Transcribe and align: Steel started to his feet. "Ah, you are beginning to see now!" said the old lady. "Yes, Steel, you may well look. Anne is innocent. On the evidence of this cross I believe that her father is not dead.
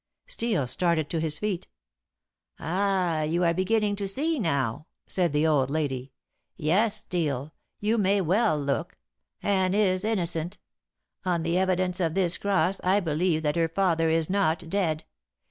Steel 0.25 0.65
started 0.65 1.11
to 1.11 1.19
his 1.19 1.37
feet. 1.37 1.67
"Ah, 2.59 3.21
you 3.21 3.43
are 3.43 3.53
beginning 3.53 3.95
to 3.97 4.07
see 4.07 4.39
now!" 4.39 4.87
said 5.05 5.31
the 5.31 5.45
old 5.45 5.69
lady. 5.69 6.11
"Yes, 6.57 7.01
Steel, 7.01 7.53
you 7.79 7.99
may 7.99 8.19
well 8.19 8.57
look. 8.57 8.97
Anne 9.43 9.75
is 9.75 10.03
innocent. 10.03 10.57
On 11.23 11.43
the 11.43 11.55
evidence 11.55 11.99
of 11.99 12.15
this 12.15 12.39
cross 12.39 12.81
I 12.83 12.99
believe 12.99 13.43
that 13.43 13.55
her 13.57 13.69
father 13.69 14.09
is 14.09 14.27
not 14.27 14.67
dead. 14.71 15.03